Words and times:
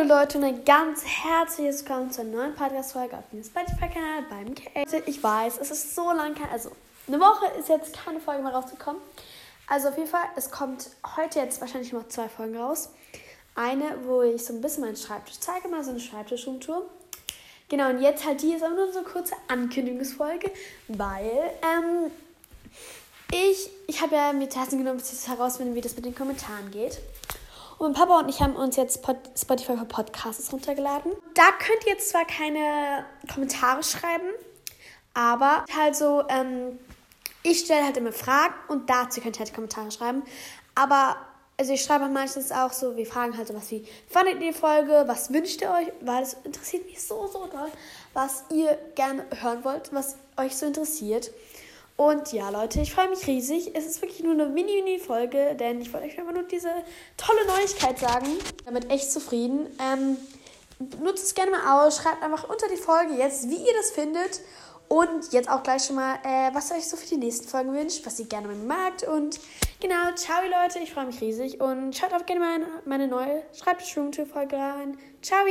Hallo 0.00 0.14
Leute 0.14 0.38
und 0.38 0.44
ein 0.44 0.64
ganz 0.64 1.04
herzliches 1.04 1.80
Willkommen 1.80 2.10
zur 2.10 2.24
neuen 2.24 2.54
Podcast-Folge 2.54 3.18
auf 3.18 3.24
dem 3.32 3.44
Spotify-Kanal 3.44 4.22
beim 4.30 4.54
KL. 4.54 5.02
Ich 5.04 5.22
weiß, 5.22 5.58
es 5.60 5.70
ist 5.70 5.94
so 5.94 6.10
lang 6.12 6.34
kein, 6.34 6.48
also 6.48 6.70
eine 7.06 7.20
Woche 7.20 7.46
ist 7.58 7.68
jetzt 7.68 7.92
keine 7.92 8.18
Folge 8.18 8.42
mehr 8.42 8.52
rausgekommen. 8.52 9.02
Also 9.66 9.88
auf 9.88 9.98
jeden 9.98 10.08
Fall, 10.08 10.24
es 10.36 10.50
kommt 10.50 10.88
heute 11.16 11.40
jetzt 11.40 11.60
wahrscheinlich 11.60 11.92
noch 11.92 12.08
zwei 12.08 12.30
Folgen 12.30 12.56
raus. 12.56 12.88
Eine, 13.54 13.98
wo 14.06 14.22
ich 14.22 14.42
so 14.42 14.54
ein 14.54 14.62
bisschen 14.62 14.84
meinen 14.84 14.96
Schreibtisch 14.96 15.38
zeige, 15.38 15.68
mal 15.68 15.84
so 15.84 15.90
eine 15.90 16.00
Schreibtischumtour. 16.00 16.86
Genau, 17.68 17.90
und 17.90 18.00
jetzt 18.00 18.24
halt 18.24 18.40
die 18.40 18.54
ist 18.54 18.62
aber 18.62 18.74
nur 18.74 18.90
so 18.92 19.00
eine 19.00 19.08
kurze 19.08 19.34
Ankündigungsfolge, 19.48 20.50
weil 20.88 21.30
ähm, 21.62 22.10
ich, 23.32 23.68
ich 23.86 24.00
habe 24.00 24.14
ja 24.14 24.32
mir 24.32 24.48
Tassen 24.48 24.78
genommen, 24.78 24.98
bis 24.98 25.28
herausfinden, 25.28 25.74
wie 25.74 25.82
das 25.82 25.94
mit 25.94 26.06
den 26.06 26.14
Kommentaren 26.14 26.70
geht. 26.70 27.00
Und 27.80 27.94
Papa 27.94 28.18
und 28.18 28.28
ich 28.28 28.42
haben 28.42 28.56
uns 28.56 28.76
jetzt 28.76 29.00
Spotify 29.38 29.74
für 29.74 29.86
Podcasts 29.86 30.52
runtergeladen. 30.52 31.12
Da 31.32 31.44
könnt 31.58 31.82
ihr 31.86 31.92
jetzt 31.94 32.10
zwar 32.10 32.26
keine 32.26 33.06
Kommentare 33.32 33.82
schreiben, 33.82 34.28
aber 35.14 35.64
halt 35.74 35.96
so, 35.96 36.22
ähm, 36.28 36.78
ich 37.42 37.60
stelle 37.60 37.86
halt 37.86 37.96
immer 37.96 38.12
Fragen 38.12 38.52
und 38.68 38.90
dazu 38.90 39.22
könnt 39.22 39.36
ihr 39.36 39.46
halt 39.46 39.54
Kommentare 39.54 39.90
schreiben. 39.90 40.22
Aber, 40.74 41.16
also 41.56 41.72
ich 41.72 41.80
schreibe 41.80 42.06
meistens 42.10 42.52
auch 42.52 42.70
so, 42.70 42.98
wir 42.98 43.06
fragen 43.06 43.34
halt 43.34 43.48
so 43.48 43.54
was 43.54 43.70
wie, 43.70 43.82
fandet 44.10 44.42
ihr 44.42 44.52
die 44.52 44.58
Folge, 44.58 45.04
was 45.06 45.32
wünscht 45.32 45.62
ihr 45.62 45.70
euch? 45.70 45.90
Weil 46.02 46.22
es 46.22 46.36
interessiert 46.44 46.84
mich 46.84 47.02
so, 47.02 47.28
so 47.28 47.46
doll, 47.46 47.72
was 48.12 48.44
ihr 48.52 48.76
gerne 48.94 49.24
hören 49.40 49.64
wollt, 49.64 49.90
was 49.94 50.16
euch 50.36 50.54
so 50.54 50.66
interessiert. 50.66 51.30
Und 52.00 52.32
ja, 52.32 52.48
Leute, 52.48 52.80
ich 52.80 52.94
freue 52.94 53.10
mich 53.10 53.26
riesig. 53.26 53.72
Es 53.74 53.84
ist 53.84 54.00
wirklich 54.00 54.22
nur 54.22 54.32
eine 54.32 54.46
Mini-Mini-Folge, 54.46 55.54
denn 55.54 55.82
ich 55.82 55.92
wollte 55.92 56.06
euch 56.06 56.18
einfach 56.18 56.32
nur 56.32 56.44
diese 56.44 56.70
tolle 57.18 57.46
Neuigkeit 57.46 57.98
sagen. 57.98 58.26
Damit 58.64 58.90
echt 58.90 59.12
zufrieden. 59.12 59.66
Ähm, 59.78 60.16
nutzt 61.02 61.24
es 61.24 61.34
gerne 61.34 61.50
mal 61.50 61.84
aus. 61.86 61.98
Schreibt 61.98 62.22
einfach 62.22 62.48
unter 62.48 62.68
die 62.68 62.78
Folge 62.78 63.16
jetzt, 63.18 63.50
wie 63.50 63.56
ihr 63.56 63.74
das 63.76 63.90
findet. 63.90 64.40
Und 64.88 65.30
jetzt 65.34 65.50
auch 65.50 65.62
gleich 65.62 65.84
schon 65.84 65.96
mal, 65.96 66.14
äh, 66.24 66.54
was 66.54 66.70
ihr 66.70 66.78
euch 66.78 66.88
so 66.88 66.96
für 66.96 67.06
die 67.06 67.18
nächsten 67.18 67.46
Folgen 67.46 67.74
wünscht, 67.74 68.06
was 68.06 68.18
ihr 68.18 68.24
gerne 68.24 68.48
mal 68.48 68.56
mag. 68.56 69.06
Und 69.06 69.38
genau, 69.78 70.10
ciao 70.14 70.40
Leute, 70.44 70.78
ich 70.78 70.94
freue 70.94 71.04
mich 71.04 71.20
riesig. 71.20 71.60
Und 71.60 71.94
schaut 71.94 72.14
auch 72.14 72.24
gerne 72.24 72.40
mal 72.40 72.60
meine, 72.86 73.08
neue 73.08 73.42
Schreibtisch-Room-Folge 73.52 74.56
rein. 74.56 74.96
Ciao! 75.20 75.44